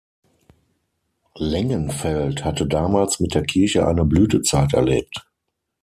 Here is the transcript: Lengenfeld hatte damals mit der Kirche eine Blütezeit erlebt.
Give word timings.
Lengenfeld 1.35 2.43
hatte 2.43 2.65
damals 2.65 3.19
mit 3.19 3.35
der 3.35 3.43
Kirche 3.43 3.87
eine 3.87 4.03
Blütezeit 4.03 4.73
erlebt. 4.73 5.29